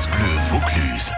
France 0.00 0.16
Bleu 0.16 0.28
Vaucluse. 0.50 1.10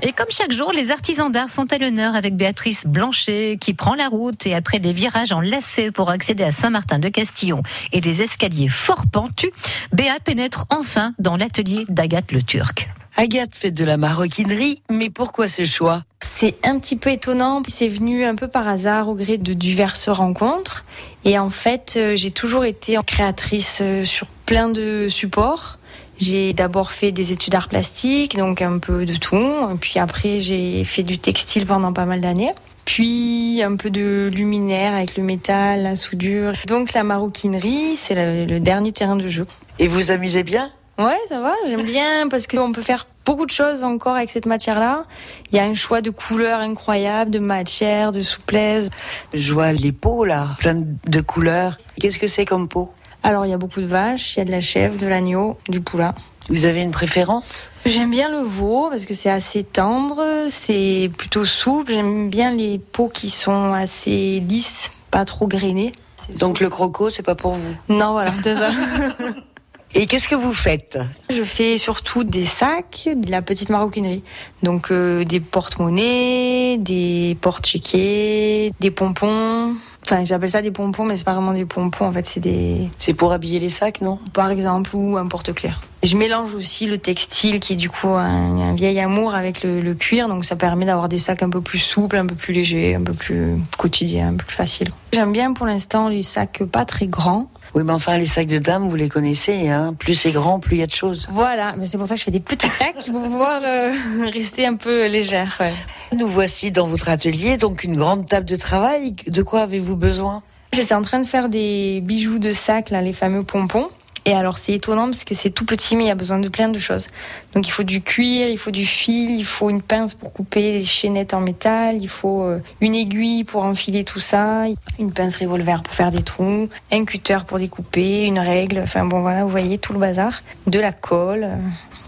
Et 0.00 0.12
comme 0.12 0.30
chaque 0.30 0.52
jour, 0.52 0.72
les 0.72 0.90
artisans 0.90 1.30
d'art 1.30 1.50
sont 1.50 1.70
à 1.70 1.76
l'honneur 1.76 2.14
avec 2.14 2.34
Béatrice 2.34 2.86
Blanchet 2.86 3.58
qui 3.60 3.74
prend 3.74 3.94
la 3.94 4.08
route 4.08 4.46
et 4.46 4.54
après 4.54 4.78
des 4.78 4.94
virages 4.94 5.32
en 5.32 5.40
lacet 5.42 5.90
pour 5.90 6.08
accéder 6.08 6.44
à 6.44 6.52
Saint-Martin-de-Castillon 6.52 7.62
et 7.92 8.00
des 8.00 8.22
escaliers 8.22 8.70
fort 8.70 9.04
pentus, 9.06 9.50
Béa 9.92 10.14
pénètre 10.24 10.64
enfin 10.70 11.12
dans 11.18 11.36
l'atelier 11.36 11.84
d'Agathe 11.90 12.32
le 12.32 12.42
Turc. 12.42 12.88
Agathe 13.18 13.54
fait 13.54 13.70
de 13.70 13.84
la 13.84 13.98
maroquinerie, 13.98 14.80
mais 14.90 15.10
pourquoi 15.10 15.46
ce 15.46 15.66
choix? 15.66 16.04
C'est 16.20 16.56
un 16.64 16.78
petit 16.78 16.96
peu 16.96 17.10
étonnant, 17.10 17.62
c'est 17.68 17.88
venu 17.88 18.24
un 18.24 18.34
peu 18.34 18.48
par 18.48 18.66
hasard 18.66 19.10
au 19.10 19.14
gré 19.14 19.36
de 19.36 19.52
diverses 19.52 20.08
rencontres. 20.08 20.86
Et 21.26 21.38
en 21.38 21.50
fait, 21.50 21.94
euh, 21.96 22.16
j'ai 22.16 22.30
toujours 22.30 22.64
été 22.64 22.98
créatrice 23.06 23.80
euh, 23.82 24.06
sur 24.06 24.26
plein 24.52 24.68
de 24.68 25.08
supports. 25.08 25.78
J'ai 26.18 26.52
d'abord 26.52 26.90
fait 26.90 27.10
des 27.10 27.32
études 27.32 27.52
d'art 27.52 27.70
plastique, 27.70 28.36
donc 28.36 28.60
un 28.60 28.78
peu 28.78 29.06
de 29.06 29.16
tout. 29.16 29.50
Puis 29.80 29.98
après, 29.98 30.40
j'ai 30.40 30.84
fait 30.84 31.02
du 31.02 31.16
textile 31.16 31.64
pendant 31.64 31.94
pas 31.94 32.04
mal 32.04 32.20
d'années. 32.20 32.52
Puis 32.84 33.62
un 33.64 33.76
peu 33.76 33.88
de 33.88 34.28
luminaire 34.30 34.94
avec 34.94 35.16
le 35.16 35.22
métal, 35.22 35.84
la 35.84 35.96
soudure. 35.96 36.52
Donc 36.66 36.92
la 36.92 37.02
maroquinerie, 37.02 37.96
c'est 37.96 38.14
le, 38.14 38.44
le 38.44 38.60
dernier 38.60 38.92
terrain 38.92 39.16
de 39.16 39.26
jeu. 39.26 39.46
Et 39.78 39.88
vous 39.88 40.10
amusez 40.10 40.42
bien? 40.42 40.70
Ouais, 40.98 41.16
ça 41.30 41.40
va, 41.40 41.54
j'aime 41.66 41.84
bien 41.84 42.28
parce 42.28 42.46
qu'on 42.46 42.72
peut 42.72 42.82
faire 42.82 43.06
beaucoup 43.24 43.46
de 43.46 43.50
choses 43.50 43.84
encore 43.84 44.16
avec 44.16 44.28
cette 44.28 44.44
matière-là. 44.44 45.06
Il 45.50 45.56
y 45.56 45.60
a 45.60 45.64
un 45.64 45.72
choix 45.72 46.02
de 46.02 46.10
couleurs 46.10 46.60
incroyable, 46.60 47.30
de 47.30 47.38
matière, 47.38 48.12
de 48.12 48.20
souplesse. 48.20 48.90
Je 49.32 49.54
vois 49.54 49.72
les 49.72 49.92
peaux 49.92 50.26
là, 50.26 50.48
plein 50.58 50.76
de 50.76 51.20
couleurs. 51.22 51.78
Qu'est-ce 51.98 52.18
que 52.18 52.26
c'est 52.26 52.44
comme 52.44 52.68
peau 52.68 52.92
Alors 53.22 53.46
il 53.46 53.50
y 53.50 53.54
a 53.54 53.58
beaucoup 53.58 53.80
de 53.80 53.86
vaches, 53.86 54.36
il 54.36 54.40
y 54.40 54.42
a 54.42 54.44
de 54.44 54.50
la 54.50 54.60
chèvre, 54.60 54.98
de 54.98 55.06
l'agneau, 55.06 55.56
du 55.68 55.80
poulain. 55.80 56.14
Vous 56.48 56.64
avez 56.64 56.80
une 56.80 56.90
préférence? 56.90 57.70
J'aime 57.86 58.10
bien 58.10 58.28
le 58.28 58.44
veau 58.44 58.88
parce 58.90 59.06
que 59.06 59.14
c'est 59.14 59.30
assez 59.30 59.62
tendre, 59.62 60.24
c'est 60.50 61.10
plutôt 61.16 61.44
souple. 61.44 61.92
J'aime 61.92 62.30
bien 62.30 62.52
les 62.52 62.78
peaux 62.78 63.08
qui 63.08 63.30
sont 63.30 63.72
assez 63.72 64.40
lisses, 64.40 64.90
pas 65.10 65.24
trop 65.24 65.46
grainées. 65.46 65.92
Donc 66.38 66.60
le 66.60 66.68
croco, 66.68 67.10
c'est 67.10 67.22
pas 67.22 67.34
pour 67.34 67.52
vous? 67.52 67.74
Non, 67.88 68.12
voilà, 68.12 68.32
c'est 68.42 68.56
ça. 68.56 68.70
Et 69.94 70.06
qu'est-ce 70.06 70.26
que 70.26 70.34
vous 70.34 70.54
faites? 70.54 70.98
Je 71.28 71.44
fais 71.44 71.76
surtout 71.76 72.24
des 72.24 72.46
sacs, 72.46 73.10
de 73.14 73.30
la 73.30 73.42
petite 73.42 73.68
maroquinerie. 73.68 74.24
Donc 74.62 74.90
euh, 74.90 75.24
des 75.24 75.38
porte-monnaies, 75.38 76.78
des 76.78 77.36
porte-chéquiers, 77.40 78.72
des 78.80 78.90
pompons. 78.90 79.74
Enfin, 80.04 80.24
j'appelle 80.24 80.50
ça 80.50 80.62
des 80.62 80.72
pompons, 80.72 81.04
mais 81.04 81.16
c'est 81.16 81.24
pas 81.24 81.34
vraiment 81.34 81.52
des 81.52 81.64
pompons. 81.64 82.06
En 82.06 82.12
fait, 82.12 82.26
c'est 82.26 82.40
des, 82.40 82.88
C'est 82.98 83.14
pour 83.14 83.32
habiller 83.32 83.60
les 83.60 83.68
sacs, 83.68 84.00
non? 84.00 84.18
Par 84.32 84.50
exemple, 84.50 84.90
ou 84.94 85.16
un 85.16 85.26
porte-clés. 85.26 85.70
Je 86.02 86.16
mélange 86.16 86.54
aussi 86.56 86.86
le 86.86 86.98
textile, 86.98 87.60
qui 87.60 87.74
est 87.74 87.76
du 87.76 87.88
coup 87.88 88.08
un, 88.08 88.60
un 88.60 88.74
vieil 88.74 88.98
amour, 88.98 89.34
avec 89.34 89.62
le, 89.62 89.80
le 89.80 89.94
cuir. 89.94 90.26
Donc 90.26 90.44
ça 90.44 90.56
permet 90.56 90.84
d'avoir 90.84 91.08
des 91.08 91.20
sacs 91.20 91.44
un 91.44 91.50
peu 91.50 91.60
plus 91.60 91.78
souples, 91.78 92.16
un 92.16 92.26
peu 92.26 92.34
plus 92.34 92.52
légers, 92.52 92.96
un 92.96 93.02
peu 93.02 93.12
plus 93.12 93.56
quotidiens, 93.78 94.30
un 94.30 94.34
peu 94.34 94.44
plus 94.44 94.56
faciles. 94.56 94.90
J'aime 95.12 95.32
bien 95.32 95.52
pour 95.52 95.66
l'instant 95.66 96.08
les 96.08 96.24
sacs 96.24 96.64
pas 96.64 96.84
très 96.84 97.06
grands. 97.06 97.46
Oui, 97.74 97.84
mais 97.84 97.92
enfin, 97.92 98.18
les 98.18 98.26
sacs 98.26 98.46
de 98.46 98.58
dames, 98.58 98.88
vous 98.88 98.96
les 98.96 99.08
connaissez. 99.08 99.68
Hein 99.68 99.94
plus 99.98 100.14
c'est 100.14 100.32
grand, 100.32 100.60
plus 100.60 100.76
il 100.76 100.80
y 100.80 100.82
a 100.82 100.86
de 100.86 100.92
choses. 100.92 101.26
Voilà, 101.30 101.74
mais 101.78 101.86
c'est 101.86 101.96
pour 101.96 102.06
ça 102.06 102.14
que 102.14 102.20
je 102.20 102.24
fais 102.24 102.30
des 102.30 102.40
petits 102.40 102.68
sacs 102.68 103.06
pour 103.10 103.22
pouvoir 103.22 103.62
euh, 103.64 103.92
rester 104.32 104.66
un 104.66 104.76
peu 104.76 105.06
légère. 105.06 105.56
ouais. 105.60 105.72
Nous 106.16 106.28
voici 106.28 106.70
dans 106.70 106.86
votre 106.86 107.08
atelier, 107.08 107.56
donc 107.56 107.84
une 107.84 107.96
grande 107.96 108.26
table 108.28 108.46
de 108.46 108.56
travail. 108.56 109.12
De 109.26 109.42
quoi 109.42 109.62
avez-vous 109.62 109.96
besoin? 109.96 110.42
J'étais 110.72 110.94
en 110.94 111.02
train 111.02 111.20
de 111.20 111.26
faire 111.26 111.48
des 111.48 112.00
bijoux 112.02 112.38
de 112.38 112.52
sac, 112.52 112.90
là, 112.90 113.00
les 113.00 113.12
fameux 113.12 113.42
pompons. 113.42 113.88
Et 114.24 114.34
alors 114.34 114.58
c'est 114.58 114.72
étonnant 114.72 115.06
parce 115.06 115.24
que 115.24 115.34
c'est 115.34 115.50
tout 115.50 115.64
petit 115.64 115.96
mais 115.96 116.04
il 116.04 116.08
y 116.08 116.10
a 116.10 116.14
besoin 116.14 116.38
de 116.38 116.48
plein 116.48 116.68
de 116.68 116.78
choses. 116.78 117.08
Donc 117.54 117.66
il 117.66 117.70
faut 117.70 117.82
du 117.82 118.00
cuir, 118.00 118.48
il 118.48 118.58
faut 118.58 118.70
du 118.70 118.86
fil, 118.86 119.32
il 119.36 119.44
faut 119.44 119.68
une 119.68 119.82
pince 119.82 120.14
pour 120.14 120.32
couper 120.32 120.78
des 120.78 120.84
chaînettes 120.84 121.34
en 121.34 121.40
métal, 121.40 122.00
il 122.00 122.08
faut 122.08 122.42
euh, 122.42 122.58
une 122.80 122.94
aiguille 122.94 123.44
pour 123.44 123.64
enfiler 123.64 124.04
tout 124.04 124.20
ça, 124.20 124.64
une 124.98 125.12
pince 125.12 125.36
revolver 125.36 125.82
pour 125.82 125.94
faire 125.94 126.10
des 126.10 126.22
trous, 126.22 126.68
un 126.92 127.04
cutter 127.04 127.38
pour 127.46 127.58
découper, 127.58 128.24
une 128.24 128.38
règle, 128.38 128.80
enfin 128.82 129.04
bon 129.04 129.20
voilà, 129.20 129.42
vous 129.42 129.50
voyez 129.50 129.78
tout 129.78 129.92
le 129.92 129.98
bazar, 129.98 130.42
de 130.66 130.78
la 130.78 130.92
colle. 130.92 131.48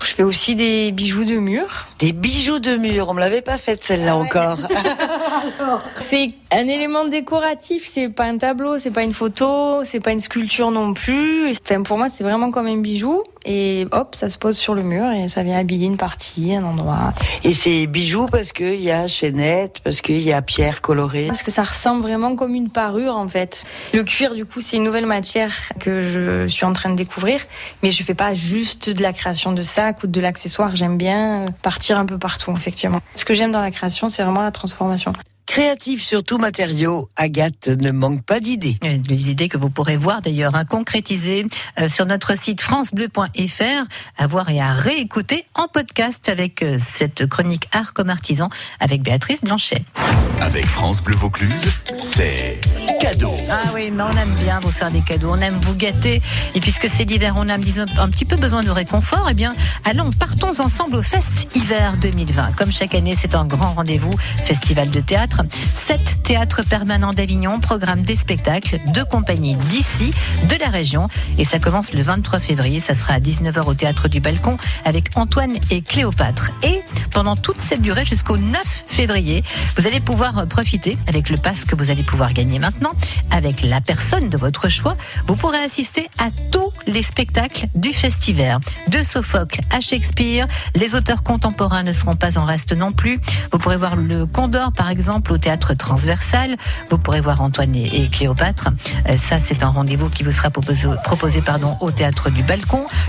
Je 0.03 0.11
fais 0.11 0.23
aussi 0.23 0.55
des 0.55 0.93
bijoux 0.93 1.25
de 1.25 1.37
mur. 1.37 1.87
Des 1.99 2.13
bijoux 2.13 2.59
de 2.59 2.77
mur. 2.77 3.09
On 3.09 3.15
me 3.15 3.21
l'avait 3.21 3.41
pas 3.41 3.57
faite 3.57 3.83
celle-là 3.83 4.13
Ah 4.13 4.19
ouais. 4.19 4.27
encore. 4.27 4.59
C'est 5.95 6.33
un 6.51 6.67
élément 6.67 7.07
décoratif, 7.07 7.89
c'est 7.91 8.09
pas 8.09 8.25
un 8.25 8.39
tableau, 8.39 8.79
c'est 8.79 8.91
pas 8.91 9.03
une 9.03 9.13
photo, 9.13 9.83
c'est 9.85 10.01
pas 10.01 10.13
une 10.13 10.21
sculpture 10.21 10.71
non 10.71 10.95
plus. 10.95 11.51
Enfin, 11.51 11.83
pour 11.83 11.99
moi, 11.99 12.04
c'est 12.09 12.25
vraiment 12.25 12.51
comme 12.51 12.67
un 12.67 12.77
bijou. 12.77 13.23
Et 13.45 13.87
hop, 13.93 14.15
ça 14.15 14.29
se 14.29 14.39
pose 14.39 14.57
sur 14.57 14.75
le 14.75 14.83
mur 14.83 15.11
et 15.11 15.29
ça 15.29 15.43
vient 15.43 15.59
habiller 15.59 15.87
une 15.87 15.97
partie, 15.97 16.55
un 16.55 16.65
endroit. 16.65 17.13
Et 17.43 17.53
c'est 17.53 17.87
bijoux 17.87 18.27
parce 18.27 18.53
qu'il 18.53 18.81
y 18.81 18.91
a 18.91 19.07
chaînette, 19.07 19.81
parce 19.85 20.01
qu'il 20.01 20.23
y 20.23 20.33
a 20.33 20.41
pierre 20.41 20.81
colorée. 20.81 21.27
Parce 21.27 21.43
que 21.43 21.51
ça 21.51 21.63
ressemble 21.63 22.03
vraiment 22.03 22.37
comme 22.37 22.55
une 22.55 22.71
parure 22.71 23.17
en 23.17 23.29
fait. 23.29 23.65
Le 23.93 24.03
cuir, 24.03 24.35
du 24.35 24.47
coup, 24.47 24.61
c'est 24.61 24.77
une 24.77 24.85
nouvelle 24.85 25.07
matière 25.07 25.53
que 25.79 26.03
je 26.03 26.47
suis 26.49 26.65
en 26.65 26.73
train 26.73 26.91
de 26.91 26.97
découvrir. 26.97 27.41
Mais 27.83 27.91
je 27.91 28.03
fais 28.03 28.15
pas 28.15 28.33
juste 28.33 28.91
de 28.91 29.03
la 29.03 29.13
création 29.13 29.53
de 29.53 29.63
sacs 29.63 30.03
ou 30.05 30.07
de 30.07 30.21
l'accessoire. 30.21 30.75
J'aime 30.75 30.97
bien 30.97 31.45
partir 31.63 31.99
un 31.99 32.07
peu 32.07 32.19
partout, 32.19 32.53
effectivement. 32.57 33.01
Ce 33.15 33.25
que 33.25 33.35
j'aime 33.35 33.53
dans 33.53 33.61
la 33.61 33.71
création, 33.71 34.09
c'est 34.09 34.23
vraiment 34.23 34.43
la 34.43 34.53
transformation. 34.53 35.13
Créative 35.47 36.01
sur 36.01 36.25
tout 36.25 36.39
matériau, 36.39 37.09
Agathe 37.17 37.69
ne 37.69 37.91
manque 37.91 38.25
pas 38.25 38.41
d'idées. 38.41 38.79
Des 38.83 39.31
idées 39.31 39.49
que 39.49 39.59
vous 39.59 39.71
pourrez 39.71 39.97
voir 39.97 40.23
d'ailleurs 40.23 40.57
hein, 40.57 40.65
concrétisées 40.65 41.47
euh, 41.79 41.89
sur 41.89 42.07
notre 42.07 42.37
site 42.37 42.61
francebleu.fr, 42.61 43.85
à 44.17 44.27
voir 44.27 44.51
et 44.51 44.61
à 44.61 44.73
réécouter 44.73 45.45
en 45.55 45.69
podcast 45.69 46.29
avec 46.29 46.63
euh, 46.63 46.79
cette 46.81 47.27
chronique 47.27 47.69
art 47.73 47.93
comme 47.93 48.11
artisan 48.11 48.49
avec 48.81 49.03
Béatrice 49.03 49.43
Blanchet. 49.43 49.85
Avec 50.41 50.67
France 50.67 51.03
Bleu 51.03 51.15
Vaucluse, 51.15 51.69
c'est 52.01 52.59
cadeau. 53.01 53.33
Ah 53.51 53.71
oui, 53.75 53.91
mais 53.93 54.03
on 54.03 54.11
aime 54.11 54.35
bien 54.43 54.61
vous 54.61 54.71
faire 54.71 54.91
des 54.91 55.03
cadeaux, 55.03 55.33
on 55.33 55.37
aime 55.37 55.55
vous 55.63 55.77
gâter. 55.77 56.23
Et 56.55 56.61
puisque 56.61 56.89
c'est 56.89 57.05
l'hiver, 57.05 57.35
on 57.37 57.49
a 57.49 57.59
disons, 57.59 57.85
un 57.99 58.09
petit 58.09 58.25
peu 58.25 58.37
besoin 58.37 58.63
de 58.63 58.71
réconfort, 58.71 59.29
eh 59.31 59.35
bien, 59.35 59.55
allons, 59.85 60.11
partons 60.11 60.59
ensemble 60.61 60.97
au 60.97 61.03
Fest 61.03 61.49
Hiver 61.55 61.97
2020. 61.99 62.53
Comme 62.57 62.73
chaque 62.73 62.95
année, 62.95 63.15
c'est 63.17 63.35
un 63.35 63.45
grand 63.45 63.75
rendez-vous, 63.75 64.13
festival 64.45 64.91
de 64.91 65.01
théâtre. 65.01 65.34
Sept 65.73 66.23
théâtres 66.23 66.63
permanents 66.63 67.13
d'Avignon, 67.13 67.61
programme 67.61 68.03
des 68.03 68.17
spectacles, 68.17 68.81
deux 68.95 69.05
compagnies 69.05 69.55
d'ici, 69.55 70.13
de 70.49 70.57
la 70.57 70.69
région. 70.69 71.09
Et 71.39 71.45
ça 71.45 71.59
commence 71.59 71.93
le 71.93 72.03
23 72.03 72.41
février, 72.41 72.81
ça 72.81 72.95
sera 72.95 73.15
à 73.15 73.21
19h 73.21 73.67
au 73.67 73.75
théâtre 73.75 74.09
du 74.09 74.21
Balcon 74.21 74.57
avec 74.85 75.17
Antoine 75.17 75.55
et 75.71 75.83
Cléopâtre. 75.83 76.51
Et 76.63 76.83
pendant 77.11 77.37
toute 77.37 77.61
cette 77.61 77.83
durée 77.83 78.05
jusqu'au 78.05 78.37
9 78.37 78.85
février, 78.87 79.45
vous 79.77 79.87
allez 79.87 80.01
pouvoir 80.01 80.47
profiter 80.47 80.97
avec 81.07 81.31
le 81.31 81.37
pass 81.37 81.65
que 81.65 81.77
vous 81.77 81.91
allez 81.91 82.03
pouvoir 82.03 82.33
gagner 82.33 82.59
maintenant, 82.59 82.93
avec 83.31 83.63
la 83.63 83.81
personne 83.81 84.29
de 84.29 84.37
votre 84.37 84.69
choix. 84.69 84.97
Vous 85.27 85.37
pourrez 85.37 85.59
assister 85.59 86.09
à 86.19 86.29
tous 86.51 86.73
les 86.87 87.03
spectacles 87.03 87.67
du 87.75 87.93
festival. 87.93 88.59
De 88.89 89.03
Sophocle 89.03 89.61
à 89.71 89.81
Shakespeare, 89.81 90.47
les 90.75 90.95
auteurs 90.95 91.23
contemporains 91.23 91.83
ne 91.83 91.93
seront 91.93 92.17
pas 92.17 92.39
en 92.39 92.45
reste 92.45 92.73
non 92.73 92.93
plus. 92.93 93.19
Vous 93.53 93.59
pourrez 93.59 93.77
voir 93.77 93.97
le 93.97 94.27
Condor, 94.27 94.73
par 94.73 94.91
au 95.33 95.39
théâtre 95.39 95.75
transversal. 95.75 96.57
Vous 96.91 96.99
pourrez 96.99 97.21
voir 97.21 97.41
Antoine 97.41 97.75
et 97.75 98.09
Cléopâtre. 98.09 98.69
Euh, 99.09 99.17
Ça, 99.17 99.37
c'est 99.43 99.63
un 99.63 99.69
rendez-vous 99.69 100.09
qui 100.09 100.23
vous 100.23 100.33
sera 100.33 100.51
proposé, 100.51 100.87
au 101.81 101.91
théâtre 101.91 102.31
du 102.31 102.43
Balcon. 102.43 102.85